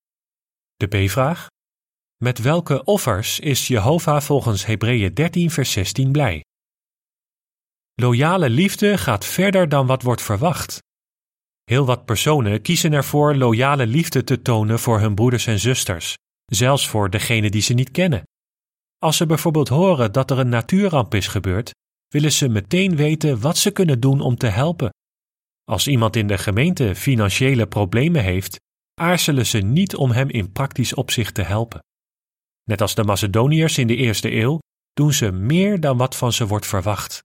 De 0.76 0.88
B-vraag. 0.88 1.48
Met 2.24 2.40
welke 2.40 2.84
offers 2.84 3.40
is 3.40 3.68
Jehovah 3.68 4.22
volgens 4.22 4.66
Hebreeën 4.66 5.14
13 5.14 5.52
vers 5.52 5.72
16 5.72 6.12
blij? 6.12 6.44
Loyale 7.94 8.50
liefde 8.50 8.98
gaat 8.98 9.26
verder 9.26 9.70
dan 9.70 9.88
wat 9.88 10.02
wordt 10.02 10.22
verwacht. 10.22 10.80
Heel 11.64 11.86
wat 11.86 12.06
personen 12.06 12.62
kiezen 12.62 12.94
ervoor 12.94 13.36
loyale 13.36 13.88
liefde 13.88 14.24
te 14.24 14.42
tonen 14.42 14.80
voor 14.80 15.00
hun 15.00 15.16
broeders 15.16 15.48
en 15.48 15.60
zusters, 15.60 16.16
zelfs 16.46 16.88
voor 16.88 17.10
degene 17.10 17.50
die 17.50 17.62
ze 17.62 17.74
niet 17.74 17.92
kennen. 17.92 18.24
Als 18.98 19.18
ze 19.18 19.26
bijvoorbeeld 19.26 19.70
horen 19.70 20.12
dat 20.12 20.32
er 20.32 20.40
een 20.40 20.50
natuurramp 20.50 21.14
is 21.14 21.28
gebeurd, 21.28 21.72
willen 22.08 22.32
ze 22.32 22.50
meteen 22.50 22.96
weten 22.96 23.40
wat 23.40 23.58
ze 23.58 23.72
kunnen 23.72 24.00
doen 24.00 24.22
om 24.22 24.38
te 24.38 24.48
helpen. 24.48 24.90
Als 25.64 25.88
iemand 25.88 26.16
in 26.16 26.28
de 26.28 26.38
gemeente 26.38 26.96
financiële 26.96 27.68
problemen 27.68 28.24
heeft, 28.24 28.60
aarzelen 29.02 29.46
ze 29.46 29.58
niet 29.58 29.96
om 29.96 30.12
hem 30.12 30.30
in 30.30 30.52
praktisch 30.52 30.94
opzicht 30.94 31.34
te 31.34 31.42
helpen. 31.42 31.84
Net 32.64 32.82
als 32.82 32.96
de 32.96 33.04
Macedoniërs 33.04 33.78
in 33.78 33.88
de 33.88 33.96
eerste 33.96 34.32
eeuw 34.32 34.60
doen 34.94 35.14
ze 35.14 35.32
meer 35.32 35.80
dan 35.80 35.98
wat 35.98 36.16
van 36.16 36.34
ze 36.34 36.48
wordt 36.48 36.68
verwacht. 36.68 37.24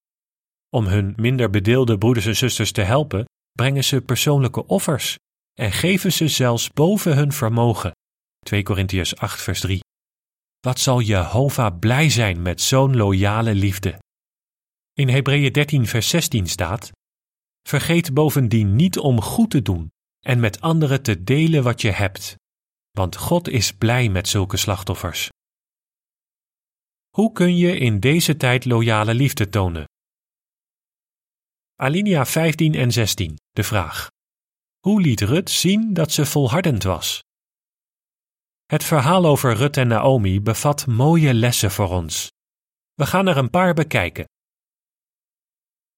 Om 0.71 0.87
hun 0.87 1.13
minder 1.17 1.51
bedeelde 1.51 1.99
broeders 1.99 2.27
en 2.27 2.37
zusters 2.37 2.73
te 2.73 2.83
helpen, 2.83 3.25
brengen 3.53 3.85
ze 3.85 4.01
persoonlijke 4.01 4.67
offers 4.67 5.17
en 5.61 5.73
geven 5.73 6.13
ze 6.13 6.29
zelfs 6.29 6.71
boven 6.71 7.17
hun 7.17 7.33
vermogen. 7.33 7.91
2 8.39 8.63
Korintiërs 8.63 9.17
8 9.17 9.43
vers 9.43 9.61
3. 9.61 9.81
Wat 10.61 10.79
zal 10.79 11.01
Jehovah 11.01 11.79
blij 11.79 12.11
zijn 12.11 12.43
met 12.43 12.61
zo'n 12.61 12.97
loyale 12.97 13.55
liefde? 13.55 13.99
In 14.93 15.09
Hebreeën 15.09 15.53
13 15.53 15.87
vers 15.87 16.09
16 16.09 16.47
staat: 16.47 16.91
Vergeet 17.63 18.15
bovendien 18.15 18.77
niet 18.77 18.99
om 18.99 19.21
goed 19.21 19.51
te 19.51 19.63
doen 19.63 19.93
en 20.21 20.41
met 20.41 20.61
anderen 20.61 21.03
te 21.03 21.25
delen 21.25 21.63
wat 21.63 21.81
je 21.81 21.91
hebt, 21.91 22.37
want 22.91 23.17
God 23.17 23.49
is 23.49 23.73
blij 23.73 24.09
met 24.09 24.29
zulke 24.29 24.57
slachtoffers. 24.57 25.29
Hoe 27.09 27.33
kun 27.33 27.57
je 27.57 27.79
in 27.79 28.01
deze 28.01 28.37
tijd 28.37 28.65
loyale 28.65 29.15
liefde 29.15 29.49
tonen? 29.49 29.85
Alinea 31.75 32.27
15 32.27 32.75
en 32.75 32.93
16, 32.93 33.37
de 33.51 33.63
vraag. 33.63 34.09
Hoe 34.79 35.01
liet 35.01 35.21
Rut 35.21 35.51
zien 35.51 35.95
dat 35.95 36.13
ze 36.13 36.27
volhardend 36.27 36.83
was? 36.83 37.23
Het 38.67 38.85
verhaal 38.85 39.25
over 39.25 39.55
Rut 39.55 39.77
en 39.77 39.89
Naomi 39.89 40.41
bevat 40.41 40.87
mooie 40.87 41.35
lessen 41.35 41.71
voor 41.71 41.89
ons. 41.89 42.31
We 42.95 43.07
gaan 43.07 43.27
er 43.27 43.37
een 43.37 43.51
paar 43.51 43.75
bekijken. 43.75 44.25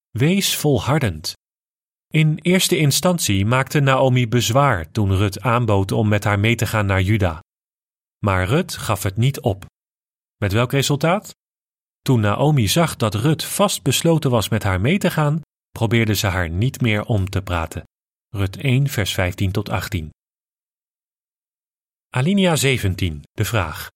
Wees 0.09 0.57
volhardend. 0.57 1.33
In 2.11 2.37
eerste 2.41 2.77
instantie 2.77 3.45
maakte 3.45 3.79
Naomi 3.79 4.27
bezwaar 4.27 4.91
toen 4.91 5.15
Rut 5.15 5.41
aanbood 5.41 5.91
om 5.91 6.07
met 6.07 6.23
haar 6.23 6.39
mee 6.39 6.55
te 6.55 6.67
gaan 6.67 6.85
naar 6.85 7.01
Juda. 7.01 7.39
Maar 8.25 8.45
Rut 8.45 8.77
gaf 8.77 9.03
het 9.03 9.17
niet 9.17 9.39
op. 9.39 9.65
Met 10.37 10.51
welk 10.51 10.71
resultaat? 10.71 11.35
Toen 12.01 12.19
Naomi 12.19 12.67
zag 12.67 12.95
dat 12.95 13.15
Rut 13.15 13.43
vast 13.43 13.83
besloten 13.83 14.31
was 14.31 14.49
met 14.49 14.63
haar 14.63 14.81
mee 14.81 14.97
te 14.97 15.11
gaan, 15.11 15.41
probeerde 15.69 16.13
ze 16.13 16.27
haar 16.27 16.49
niet 16.49 16.81
meer 16.81 17.03
om 17.03 17.29
te 17.29 17.41
praten. 17.41 17.83
Rut 18.29 18.57
1, 18.57 18.87
vers 18.87 19.13
15 19.13 19.51
tot 19.51 19.69
18. 19.69 20.09
Alinea 22.09 22.55
17, 22.55 23.21
de 23.31 23.45
vraag. 23.45 23.89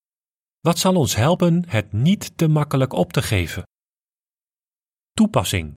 Wat 0.59 0.79
zal 0.79 0.95
ons 0.95 1.15
helpen 1.15 1.69
het 1.69 1.93
niet 1.93 2.37
te 2.37 2.47
makkelijk 2.47 2.93
op 2.93 3.13
te 3.13 3.21
geven? 3.21 3.63
Toepassing. 5.11 5.73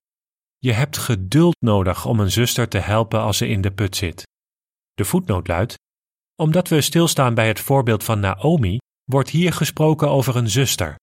Je 0.59 0.73
hebt 0.73 0.99
geduld 0.99 1.57
nodig 1.61 2.07
om 2.07 2.21
een 2.21 2.31
zuster 2.31 2.69
te 2.69 2.79
helpen 2.79 3.21
als 3.21 3.37
ze 3.37 3.49
in 3.49 3.61
de 3.61 3.73
put 3.73 3.97
zit. 3.97 4.27
De 4.95 5.05
voetnoot 5.05 5.49
luidt: 5.49 5.75
Omdat 6.35 6.69
we 6.69 6.81
stilstaan 6.81 7.35
bij 7.35 7.49
het 7.49 7.61
voorbeeld 7.61 8.05
van 8.05 8.21
Naomi, 8.21 8.79
wordt 9.05 9.29
hier 9.29 9.53
gesproken 9.53 10.09
over 10.09 10.37
een 10.37 10.51
zuster. 10.51 10.97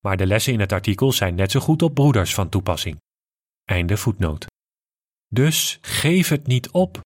Maar 0.00 0.16
de 0.16 0.26
lessen 0.26 0.52
in 0.52 0.60
het 0.60 0.72
artikel 0.72 1.12
zijn 1.12 1.34
net 1.34 1.50
zo 1.50 1.60
goed 1.60 1.82
op 1.82 1.94
broeders 1.94 2.34
van 2.34 2.48
toepassing. 2.48 2.96
Einde 3.64 3.96
voetnoot. 3.96 4.46
Dus 5.26 5.78
geef 5.80 6.28
het 6.28 6.46
niet 6.46 6.70
op. 6.70 7.00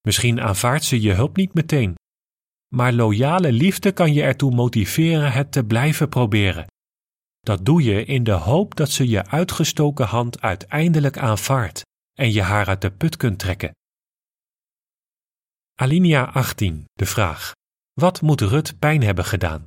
Misschien 0.00 0.40
aanvaardt 0.40 0.84
ze 0.84 1.00
je 1.00 1.12
hulp 1.12 1.36
niet 1.36 1.54
meteen. 1.54 1.94
Maar 2.74 2.92
loyale 2.92 3.52
liefde 3.52 3.92
kan 3.92 4.12
je 4.12 4.22
ertoe 4.22 4.54
motiveren 4.54 5.32
het 5.32 5.52
te 5.52 5.64
blijven 5.64 6.08
proberen. 6.08 6.66
Dat 7.48 7.64
doe 7.64 7.82
je 7.82 8.04
in 8.04 8.24
de 8.24 8.32
hoop 8.32 8.76
dat 8.76 8.90
ze 8.90 9.08
je 9.08 9.26
uitgestoken 9.26 10.06
hand 10.06 10.40
uiteindelijk 10.40 11.18
aanvaardt 11.18 11.82
en 12.12 12.32
je 12.32 12.42
haar 12.42 12.66
uit 12.66 12.80
de 12.80 12.90
put 12.90 13.16
kunt 13.16 13.38
trekken. 13.38 13.72
Alinea 15.74 16.24
18, 16.32 16.84
de 16.92 17.06
vraag. 17.06 17.52
Wat 17.92 18.20
moet 18.20 18.40
Rut 18.40 18.78
pijn 18.78 19.02
hebben 19.02 19.24
gedaan? 19.24 19.64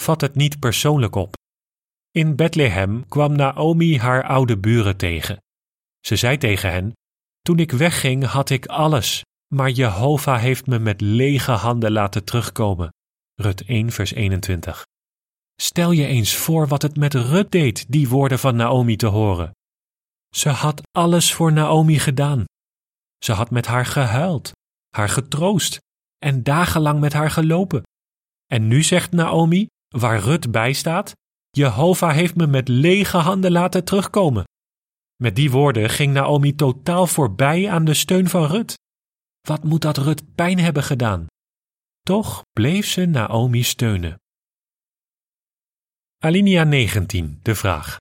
Vat 0.00 0.20
het 0.20 0.34
niet 0.34 0.58
persoonlijk 0.58 1.14
op. 1.14 1.34
In 2.10 2.36
Bethlehem 2.36 3.08
kwam 3.08 3.32
Naomi 3.36 3.98
haar 3.98 4.24
oude 4.24 4.58
buren 4.58 4.96
tegen. 4.96 5.38
Ze 6.00 6.16
zei 6.16 6.36
tegen 6.36 6.70
hen: 6.70 6.92
Toen 7.40 7.58
ik 7.58 7.70
wegging 7.72 8.24
had 8.24 8.50
ik 8.50 8.66
alles, 8.66 9.22
maar 9.54 9.70
Jehovah 9.70 10.40
heeft 10.40 10.66
me 10.66 10.78
met 10.78 11.00
lege 11.00 11.52
handen 11.52 11.92
laten 11.92 12.24
terugkomen. 12.24 12.92
Rut 13.34 13.64
1, 13.64 13.90
vers 13.90 14.12
21. 14.12 14.88
Stel 15.60 15.90
je 15.90 16.06
eens 16.06 16.36
voor 16.36 16.66
wat 16.66 16.82
het 16.82 16.96
met 16.96 17.14
Rut 17.14 17.50
deed, 17.50 17.92
die 17.92 18.08
woorden 18.08 18.38
van 18.38 18.56
Naomi 18.56 18.96
te 18.96 19.06
horen. 19.06 19.50
Ze 20.34 20.48
had 20.48 20.82
alles 20.92 21.34
voor 21.34 21.52
Naomi 21.52 21.98
gedaan. 21.98 22.44
Ze 23.24 23.32
had 23.32 23.50
met 23.50 23.66
haar 23.66 23.86
gehuild, 23.86 24.52
haar 24.96 25.08
getroost 25.08 25.78
en 26.18 26.42
dagenlang 26.42 27.00
met 27.00 27.12
haar 27.12 27.30
gelopen. 27.30 27.82
En 28.46 28.68
nu 28.68 28.82
zegt 28.82 29.12
Naomi, 29.12 29.66
waar 29.88 30.18
Rut 30.18 30.50
bij 30.50 30.72
staat: 30.72 31.12
Jehovah 31.50 32.12
heeft 32.12 32.36
me 32.36 32.46
met 32.46 32.68
lege 32.68 33.16
handen 33.16 33.52
laten 33.52 33.84
terugkomen. 33.84 34.44
Met 35.22 35.36
die 35.36 35.50
woorden 35.50 35.90
ging 35.90 36.12
Naomi 36.12 36.54
totaal 36.54 37.06
voorbij 37.06 37.70
aan 37.70 37.84
de 37.84 37.94
steun 37.94 38.28
van 38.28 38.46
Rut. 38.46 38.74
Wat 39.40 39.64
moet 39.64 39.82
dat 39.82 39.96
Rut 39.96 40.34
pijn 40.34 40.58
hebben 40.58 40.82
gedaan? 40.82 41.26
Toch 42.02 42.42
bleef 42.52 42.86
ze 42.86 43.04
Naomi 43.04 43.62
steunen. 43.62 44.18
Alinea 46.22 46.64
19, 46.64 47.40
de 47.42 47.54
vraag. 47.54 47.96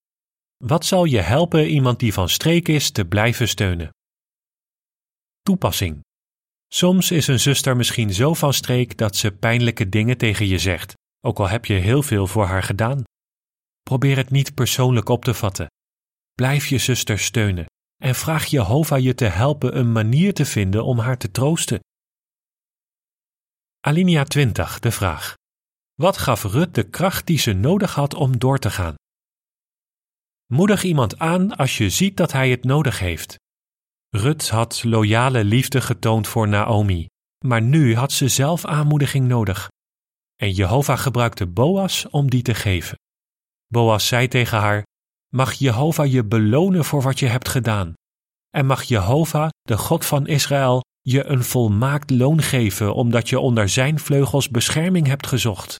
Wat 0.57 0.85
zal 0.85 1.05
je 1.05 1.19
helpen 1.19 1.67
iemand 1.67 1.99
die 1.99 2.13
van 2.13 2.29
streek 2.29 2.67
is 2.67 2.91
te 2.91 3.05
blijven 3.05 3.47
steunen? 3.47 3.89
Toepassing. 5.41 5.99
Soms 6.67 7.11
is 7.11 7.27
een 7.27 7.39
zuster 7.39 7.75
misschien 7.75 8.13
zo 8.13 8.33
van 8.33 8.53
streek 8.53 8.97
dat 8.97 9.15
ze 9.15 9.31
pijnlijke 9.31 9.89
dingen 9.89 10.17
tegen 10.17 10.47
je 10.47 10.57
zegt, 10.57 10.93
ook 11.25 11.39
al 11.39 11.49
heb 11.49 11.65
je 11.65 11.73
heel 11.73 12.03
veel 12.03 12.27
voor 12.27 12.45
haar 12.45 12.63
gedaan. 12.63 13.03
Probeer 13.81 14.17
het 14.17 14.29
niet 14.29 14.53
persoonlijk 14.53 15.09
op 15.09 15.23
te 15.23 15.33
vatten. 15.33 15.67
Blijf 16.33 16.67
je 16.67 16.77
zuster 16.77 17.19
steunen 17.19 17.65
en 18.03 18.15
vraag 18.15 18.45
Jehovah 18.45 19.03
je 19.03 19.15
te 19.15 19.25
helpen 19.25 19.77
een 19.77 19.91
manier 19.91 20.33
te 20.33 20.45
vinden 20.45 20.83
om 20.83 20.99
haar 20.99 21.17
te 21.17 21.31
troosten. 21.31 21.79
Alinea 23.79 24.23
20, 24.23 24.79
de 24.79 24.91
vraag. 24.91 25.37
Wat 25.99 26.17
gaf 26.17 26.43
Rut 26.43 26.75
de 26.75 26.83
kracht 26.83 27.27
die 27.27 27.37
ze 27.37 27.53
nodig 27.53 27.95
had 27.95 28.13
om 28.13 28.37
door 28.37 28.59
te 28.59 28.69
gaan? 28.69 28.95
Moedig 30.53 30.83
iemand 30.83 31.19
aan 31.19 31.55
als 31.55 31.77
je 31.77 31.89
ziet 31.89 32.17
dat 32.17 32.31
hij 32.31 32.49
het 32.49 32.63
nodig 32.63 32.99
heeft. 32.99 33.35
Rut 34.09 34.49
had 34.49 34.83
loyale 34.83 35.43
liefde 35.43 35.81
getoond 35.81 36.27
voor 36.27 36.47
Naomi, 36.47 37.07
maar 37.45 37.61
nu 37.61 37.95
had 37.95 38.11
ze 38.11 38.27
zelf 38.27 38.65
aanmoediging 38.65 39.27
nodig. 39.27 39.69
En 40.35 40.51
Jehovah 40.51 40.97
gebruikte 40.97 41.47
Boas 41.47 42.09
om 42.09 42.29
die 42.29 42.41
te 42.41 42.55
geven. 42.55 42.97
Boas 43.67 44.07
zei 44.07 44.27
tegen 44.27 44.57
haar: 44.57 44.83
Mag 45.33 45.53
Jehovah 45.53 46.11
je 46.11 46.23
belonen 46.23 46.85
voor 46.85 47.01
wat 47.01 47.19
je 47.19 47.27
hebt 47.27 47.49
gedaan? 47.49 47.93
En 48.49 48.65
mag 48.65 48.83
Jehovah, 48.83 49.49
de 49.61 49.77
God 49.77 50.05
van 50.05 50.27
Israël, 50.27 50.81
je 51.01 51.25
een 51.25 51.43
volmaakt 51.43 52.09
loon 52.09 52.41
geven 52.41 52.93
omdat 52.93 53.29
je 53.29 53.39
onder 53.39 53.69
zijn 53.69 53.99
vleugels 53.99 54.49
bescherming 54.49 55.07
hebt 55.07 55.27
gezocht? 55.27 55.77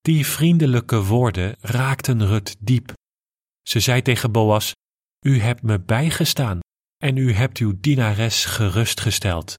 Die 0.00 0.26
vriendelijke 0.26 1.04
woorden 1.04 1.56
raakten 1.60 2.26
Rut 2.26 2.56
diep. 2.58 2.92
Ze 3.62 3.80
zei 3.80 4.02
tegen 4.02 4.32
Boas: 4.32 4.72
U 5.26 5.40
hebt 5.40 5.62
me 5.62 5.80
bijgestaan 5.80 6.58
en 6.96 7.16
u 7.16 7.32
hebt 7.32 7.58
uw 7.58 7.74
dienares 7.80 8.44
gerustgesteld. 8.44 9.54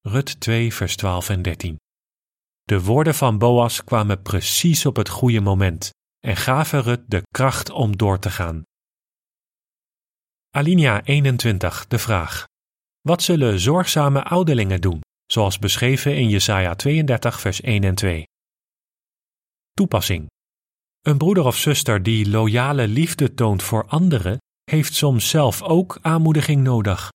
Rut 0.00 0.40
2, 0.40 0.74
vers 0.74 0.96
12 0.96 1.28
en 1.28 1.42
13. 1.42 1.76
De 2.62 2.82
woorden 2.82 3.14
van 3.14 3.38
Boas 3.38 3.84
kwamen 3.84 4.22
precies 4.22 4.86
op 4.86 4.96
het 4.96 5.08
goede 5.08 5.40
moment 5.40 5.90
en 6.18 6.36
gaven 6.36 6.82
Rut 6.82 7.00
de 7.06 7.22
kracht 7.28 7.70
om 7.70 7.96
door 7.96 8.18
te 8.18 8.30
gaan. 8.30 8.62
Alinea 10.50 11.04
21, 11.04 11.86
de 11.86 11.98
vraag. 11.98 12.46
Wat 13.00 13.22
zullen 13.22 13.60
zorgzame 13.60 14.22
ouderlingen 14.22 14.80
doen, 14.80 15.00
zoals 15.26 15.58
beschreven 15.58 16.16
in 16.16 16.28
Jesaja 16.28 16.74
32, 16.74 17.40
vers 17.40 17.60
1 17.60 17.84
en 17.84 17.94
2? 17.94 18.24
Toepassing. 19.72 20.26
Een 21.00 21.18
broeder 21.18 21.44
of 21.44 21.56
zuster 21.56 22.02
die 22.02 22.30
loyale 22.30 22.88
liefde 22.88 23.34
toont 23.34 23.62
voor 23.62 23.86
anderen, 23.86 24.38
heeft 24.70 24.94
soms 24.94 25.28
zelf 25.28 25.62
ook 25.62 25.98
aanmoediging 26.02 26.62
nodig. 26.62 27.10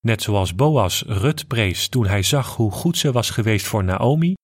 Net 0.00 0.22
zoals 0.22 0.54
Boas 0.54 1.02
Rut 1.02 1.46
prees 1.46 1.88
toen 1.88 2.06
hij 2.06 2.22
zag 2.22 2.56
hoe 2.56 2.70
goed 2.70 2.98
ze 2.98 3.12
was 3.12 3.30
geweest 3.30 3.66
voor 3.66 3.84
Naomi, 3.84 4.34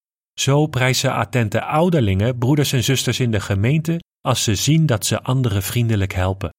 zo 0.41 0.67
prijzen 0.67 1.13
attente 1.13 1.63
ouderlingen 1.63 2.39
broeders 2.39 2.73
en 2.73 2.85
zusters 2.85 3.21
in 3.21 3.31
de 3.31 3.41
gemeente 3.41 4.01
als 4.21 4.43
ze 4.43 4.55
zien 4.55 4.87
dat 4.87 5.07
ze 5.07 5.23
anderen 5.23 5.63
vriendelijk 5.63 6.13
helpen. 6.13 6.51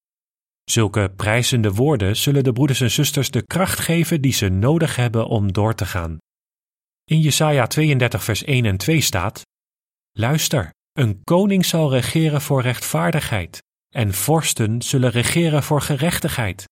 Zulke 0.64 1.14
prijzende 1.16 1.74
woorden 1.74 2.16
zullen 2.16 2.44
de 2.44 2.54
broeders 2.54 2.82
en 2.82 2.92
zusters 2.92 3.32
de 3.32 3.42
kracht 3.42 3.80
geven 3.80 4.22
die 4.22 4.34
ze 4.34 4.50
nodig 4.50 4.96
hebben 4.96 5.28
om 5.28 5.54
door 5.54 5.76
te 5.76 5.86
gaan. 5.86 6.18
In 7.04 7.20
Jesaja 7.20 7.68
32 7.68 8.24
vers 8.24 8.44
1 8.44 8.66
en 8.66 8.78
2 8.78 9.02
staat: 9.02 9.42
Luister, 10.18 10.70
een 10.94 11.24
koning 11.24 11.66
zal 11.66 11.92
regeren 11.92 12.42
voor 12.42 12.62
rechtvaardigheid, 12.62 13.64
en 13.96 14.14
vorsten 14.14 14.82
zullen 14.82 15.12
regeren 15.12 15.64
voor 15.64 15.82
gerechtigheid. 15.82 16.66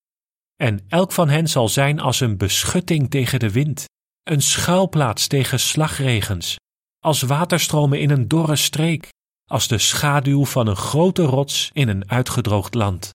En 0.56 0.86
elk 0.88 1.12
van 1.12 1.30
hen 1.30 1.48
zal 1.48 1.70
zijn 1.70 2.00
als 2.00 2.20
een 2.20 2.38
beschutting 2.38 3.10
tegen 3.10 3.40
de 3.40 3.52
wind, 3.52 3.86
een 4.24 4.42
schuilplaats 4.42 5.28
tegen 5.28 5.60
slagregens, 5.60 6.56
als 7.00 7.22
waterstromen 7.22 8.00
in 8.00 8.10
een 8.10 8.28
dorre 8.28 8.56
streek, 8.56 9.10
als 9.52 9.68
de 9.68 9.78
schaduw 9.78 10.46
van 10.46 10.68
een 10.68 10.76
grote 10.76 11.24
rots 11.24 11.70
in 11.74 11.88
een 11.88 12.10
uitgedroogd 12.10 12.74
land. 12.74 13.10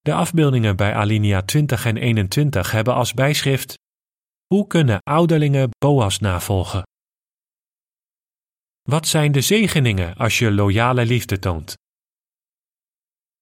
De 0.00 0.12
afbeeldingen 0.12 0.76
bij 0.76 0.94
alinea 0.94 1.42
20 1.42 1.84
en 1.84 1.96
21 1.96 2.70
hebben 2.70 2.94
als 2.94 3.14
bijschrift 3.14 3.74
Hoe 4.46 4.66
kunnen 4.66 4.98
ouderlingen 5.02 5.68
Boas 5.78 6.18
navolgen? 6.18 6.82
Wat 8.86 9.08
zijn 9.08 9.32
de 9.32 9.40
zegeningen 9.40 10.14
als 10.14 10.38
je 10.38 10.52
loyale 10.52 11.06
liefde 11.06 11.38
toont? 11.38 11.74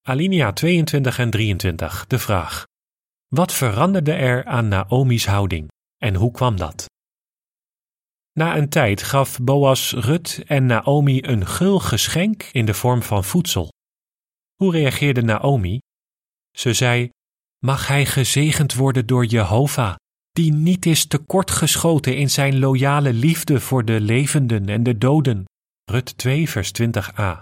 Alinea 0.02 0.52
22 0.52 1.18
en 1.18 1.30
23, 1.30 2.06
de 2.06 2.18
vraag. 2.18 2.64
Wat 3.26 3.52
veranderde 3.52 4.12
er 4.12 4.44
aan 4.44 4.68
Naomi's 4.68 5.26
houding 5.26 5.68
en 5.96 6.14
hoe 6.14 6.30
kwam 6.30 6.56
dat? 6.56 6.86
Na 8.32 8.56
een 8.56 8.68
tijd 8.68 9.02
gaf 9.02 9.40
Boas 9.40 9.92
Rut 9.92 10.42
en 10.46 10.66
Naomi 10.66 11.22
een 11.22 11.46
gul 11.46 11.78
geschenk 11.80 12.42
in 12.42 12.64
de 12.64 12.74
vorm 12.74 13.02
van 13.02 13.24
voedsel. 13.24 13.68
Hoe 14.54 14.72
reageerde 14.72 15.22
Naomi? 15.22 15.78
Ze 16.56 16.72
zei: 16.72 17.10
Mag 17.58 17.86
hij 17.86 18.06
gezegend 18.06 18.74
worden 18.74 19.06
door 19.06 19.24
Jehovah, 19.24 19.94
die 20.34 20.52
niet 20.52 20.86
is 20.86 21.06
tekortgeschoten 21.06 22.16
in 22.16 22.30
zijn 22.30 22.58
loyale 22.58 23.12
liefde 23.12 23.60
voor 23.60 23.84
de 23.84 24.00
levenden 24.00 24.68
en 24.68 24.82
de 24.82 24.98
doden. 24.98 25.44
Rut 25.90 26.18
2, 26.18 26.48
vers 26.48 26.72
20a. 26.82 27.38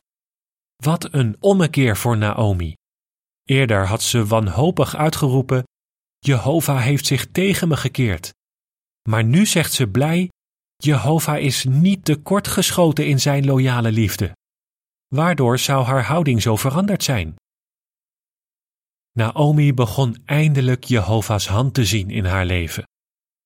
Wat 0.76 1.14
een 1.14 1.37
ommekeer 1.40 1.96
voor 1.96 2.16
Naomi. 2.16 2.75
Eerder 3.44 3.87
had 3.87 4.02
ze 4.02 4.26
wanhopig 4.26 4.96
uitgeroepen: 4.96 5.64
Jehovah 6.18 6.82
heeft 6.82 7.06
zich 7.06 7.26
tegen 7.26 7.68
me 7.68 7.76
gekeerd. 7.76 8.32
Maar 9.08 9.25
nu 9.25 9.46
zegt 9.46 9.72
ze 9.72 9.87
blij: 9.87 10.28
Jehovah 10.76 11.40
is 11.40 11.64
niet 11.64 12.05
tekortgeschoten 12.05 13.07
in 13.07 13.20
zijn 13.20 13.44
loyale 13.44 13.92
liefde. 13.92 14.37
Waardoor 15.14 15.59
zou 15.59 15.85
haar 15.85 16.05
houding 16.05 16.42
zo 16.42 16.57
veranderd 16.57 17.02
zijn? 17.02 17.35
Naomi 19.12 19.75
begon 19.75 20.16
eindelijk 20.25 20.85
Jehovah's 20.85 21.46
hand 21.46 21.75
te 21.75 21.85
zien 21.85 22.11
in 22.11 22.25
haar 22.25 22.46
leven. 22.46 22.85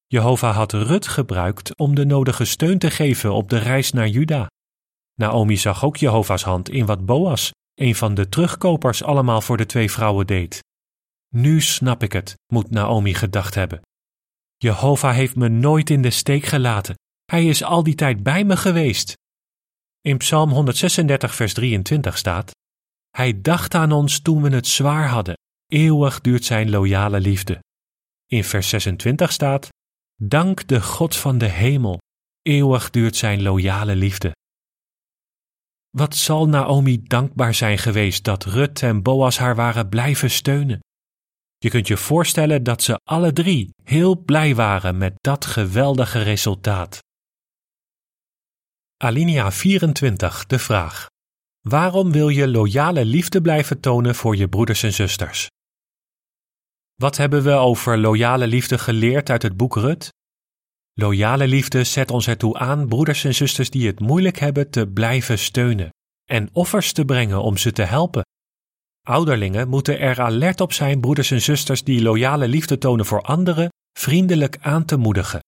Jehovah 0.07 0.57
had 0.57 0.72
Rut 0.72 1.07
gebruikt 1.07 1.76
om 1.76 1.94
de 1.94 2.05
nodige 2.05 2.44
steun 2.44 2.79
te 2.79 2.90
geven 2.90 3.33
op 3.33 3.48
de 3.48 3.59
reis 3.59 3.92
naar 3.92 4.09
Juda. 4.09 4.46
Naomi 5.14 5.57
zag 5.57 5.85
ook 5.85 5.96
Jehovah's 5.96 6.42
hand 6.42 6.68
in 6.68 6.87
wat 6.87 7.07
Boas, 7.07 7.50
een 7.74 7.94
van 7.94 8.14
de 8.14 8.29
terugkopers, 8.29 9.02
allemaal 9.02 9.40
voor 9.40 9.57
de 9.57 9.66
twee 9.66 9.90
vrouwen 9.90 10.26
deed. 10.26 10.61
Nu 11.35 11.61
snap 11.61 12.02
ik 12.02 12.12
het, 12.12 12.35
moet 12.52 12.70
Naomi 12.70 13.14
gedacht 13.14 13.55
hebben. 13.55 13.81
Jehovah 14.57 15.14
heeft 15.14 15.37
me 15.37 15.48
nooit 15.48 15.90
in 15.90 16.02
de 16.02 16.11
steek 16.11 16.44
gelaten. 16.44 16.94
Hij 17.24 17.46
is 17.46 17.62
al 17.62 17.83
die 17.83 17.94
tijd 17.94 18.22
bij 18.22 18.44
me 18.44 18.57
geweest. 18.57 19.14
In 20.00 20.16
Psalm 20.16 20.50
136, 20.50 21.35
vers 21.35 21.55
23 21.55 22.18
staat: 22.18 22.50
Hij 23.11 23.40
dacht 23.40 23.74
aan 23.74 23.92
ons 23.92 24.20
toen 24.20 24.42
we 24.42 24.48
het 24.48 24.66
zwaar 24.66 25.09
hadden. 25.09 25.35
Eeuwig 25.66 26.20
duurt 26.20 26.44
zijn 26.44 26.70
loyale 26.70 27.20
liefde. 27.20 27.62
In 28.26 28.44
vers 28.44 28.68
26 28.68 29.33
staat: 29.33 29.68
Dank 30.22 30.68
de 30.68 30.83
God 30.83 31.16
van 31.16 31.38
de 31.38 31.46
hemel. 31.46 31.98
Eeuwig 32.42 32.90
duurt 32.90 33.16
zijn 33.16 33.42
loyale 33.42 33.96
liefde. 33.96 34.33
Wat 35.90 36.16
zal 36.16 36.48
Naomi 36.48 37.02
dankbaar 37.02 37.55
zijn 37.55 37.79
geweest 37.79 38.24
dat 38.24 38.44
Rut 38.44 38.83
en 38.83 39.02
Boas 39.02 39.38
haar 39.38 39.55
waren 39.55 39.88
blijven 39.88 40.31
steunen. 40.31 40.81
Je 41.59 41.70
kunt 41.70 41.87
je 41.87 41.96
voorstellen 41.96 42.62
dat 42.62 42.83
ze 42.83 43.00
alle 43.05 43.33
drie 43.33 43.70
heel 43.83 44.22
blij 44.24 44.55
waren 44.55 44.98
met 44.98 45.14
dat 45.16 45.44
geweldige 45.44 46.22
resultaat. 46.22 46.98
Alinea 48.96 49.52
24, 49.52 50.46
de 50.46 50.59
vraag. 50.59 51.07
Waarom 51.61 52.12
wil 52.12 52.29
je 52.29 52.48
loyale 52.48 53.05
liefde 53.05 53.40
blijven 53.40 53.81
tonen 53.81 54.14
voor 54.14 54.37
je 54.37 54.48
broeders 54.48 54.83
en 54.83 54.92
zusters? 54.92 55.48
Wat 56.96 57.16
hebben 57.16 57.42
we 57.42 57.50
over 57.50 57.98
loyale 57.98 58.46
liefde 58.46 58.78
geleerd 58.78 59.30
uit 59.30 59.42
het 59.42 59.56
boek 59.56 59.76
Rut? 59.76 60.12
Loyale 60.92 61.46
liefde 61.46 61.85
zet 61.85 62.11
ons 62.11 62.26
ertoe 62.26 62.59
aan 62.59 62.88
broeders 62.88 63.24
en 63.24 63.35
zusters 63.35 63.70
die 63.70 63.87
het 63.87 64.00
moeilijk 64.00 64.38
hebben 64.38 64.70
te 64.70 64.87
blijven 64.87 65.38
steunen 65.38 65.90
en 66.24 66.48
offers 66.52 66.92
te 66.92 67.04
brengen 67.04 67.42
om 67.42 67.56
ze 67.56 67.72
te 67.72 67.82
helpen. 67.82 68.24
Ouderlingen 69.02 69.68
moeten 69.68 69.98
er 69.98 70.20
alert 70.20 70.61
op 70.61 70.72
zijn 70.72 71.00
broeders 71.00 71.30
en 71.30 71.42
zusters 71.42 71.85
die 71.85 72.02
loyale 72.02 72.48
liefde 72.48 72.78
tonen 72.78 73.06
voor 73.06 73.22
anderen 73.22 73.68
vriendelijk 73.98 74.59
aan 74.61 74.85
te 74.85 74.96
moedigen. 74.96 75.40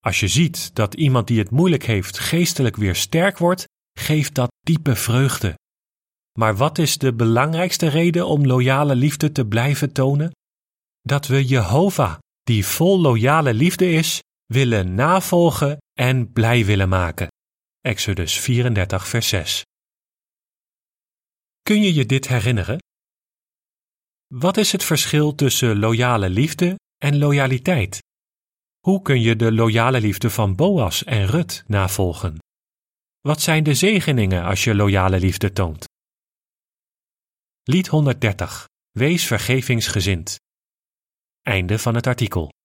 Als 0.00 0.20
je 0.20 0.28
ziet 0.28 0.74
dat 0.74 0.94
iemand 0.94 1.26
die 1.26 1.38
het 1.38 1.50
moeilijk 1.50 1.84
heeft 1.84 2.18
geestelijk 2.18 2.76
weer 2.76 2.94
sterk 2.94 3.38
wordt, 3.38 3.64
geeft 3.98 4.34
dat 4.34 4.52
diepe 4.60 4.96
vreugde. 4.96 5.54
Maar 6.38 6.56
wat 6.56 6.78
is 6.78 6.98
de 6.98 7.14
belangrijkste 7.14 7.88
reden 7.88 8.26
om 8.26 8.46
loyale 8.46 8.94
liefde 8.94 9.32
te 9.32 9.46
blijven 9.46 9.92
tonen? 9.92 10.30
Dat 11.08 11.26
we 11.26 11.44
Jehovah, 11.44 12.18
die 12.42 12.66
vol 12.66 13.00
loyale 13.00 13.54
liefde 13.54 13.90
is, 13.90 14.22
willen 14.46 14.94
navolgen 14.94 15.76
en 15.92 16.32
blij 16.32 16.64
willen 16.64 16.88
maken. 16.88 17.28
Exodus 17.80 18.38
34, 18.38 19.08
vers 19.08 19.28
6. 19.28 19.62
Kun 21.62 21.82
je 21.82 21.94
je 21.94 22.06
dit 22.06 22.28
herinneren? 22.28 22.78
Wat 24.34 24.56
is 24.56 24.72
het 24.72 24.84
verschil 24.84 25.34
tussen 25.34 25.78
loyale 25.78 26.28
liefde 26.28 26.78
en 26.96 27.18
loyaliteit? 27.18 27.98
Hoe 28.78 29.02
kun 29.02 29.20
je 29.20 29.36
de 29.36 29.52
loyale 29.52 30.00
liefde 30.00 30.30
van 30.30 30.56
Boas 30.56 31.04
en 31.04 31.26
Rut 31.26 31.64
navolgen? 31.66 32.38
Wat 33.20 33.40
zijn 33.40 33.62
de 33.62 33.74
zegeningen 33.74 34.44
als 34.44 34.64
je 34.64 34.74
loyale 34.74 35.20
liefde 35.20 35.52
toont? 35.52 35.84
Lied 37.62 37.86
130. 37.86 38.66
Wees 38.90 39.26
vergevingsgezind. 39.26 40.38
Einde 41.48 41.78
van 41.78 41.94
het 41.94 42.06
artikel. 42.06 42.57